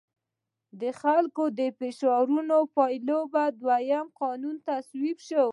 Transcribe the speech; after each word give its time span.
د 0.81 0.83
خلکو 1.01 1.43
د 1.59 1.61
فشارونو 1.77 2.57
په 2.63 2.69
پایله 2.75 3.19
کې 3.33 3.45
دویم 3.61 4.07
قانون 4.21 4.55
تصویب 4.69 5.17
شو. 5.27 5.45